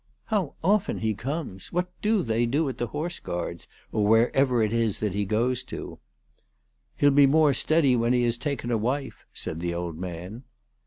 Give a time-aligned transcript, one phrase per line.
[0.33, 1.71] "How often he comes!
[1.71, 5.63] What do they do at the Horse Guards, or wherever it is that he goes
[5.65, 5.99] to
[6.97, 10.41] ?""He'll be more steady when he has taken a wife/' said the old man.